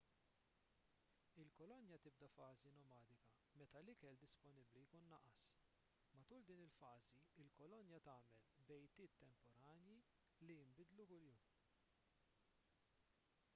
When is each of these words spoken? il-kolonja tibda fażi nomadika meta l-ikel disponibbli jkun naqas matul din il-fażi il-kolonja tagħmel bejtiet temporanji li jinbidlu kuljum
il-kolonja 1.41 1.97
tibda 2.05 2.29
fażi 2.37 2.69
nomadika 2.77 3.27
meta 3.61 3.81
l-ikel 3.83 4.15
disponibbli 4.23 4.81
jkun 4.85 5.05
naqas 5.11 5.45
matul 6.15 6.47
din 6.49 6.63
il-fażi 6.69 7.13
il-kolonja 7.45 7.99
tagħmel 8.09 8.65
bejtiet 8.73 9.17
temporanji 9.25 9.99
li 10.47 10.57
jinbidlu 10.63 11.05
kuljum 11.13 11.45